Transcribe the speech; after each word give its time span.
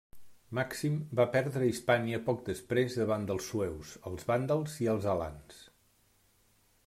Màxim 0.59 0.93
va 1.19 1.25
perdre 1.35 1.67
Hispània 1.71 2.21
poc 2.29 2.41
després 2.47 2.97
davant 3.01 3.29
dels 3.31 3.51
sueus, 3.51 3.91
els 4.13 4.27
vàndals 4.31 4.79
i 4.87 4.89
els 4.95 5.07
alans. 5.15 5.61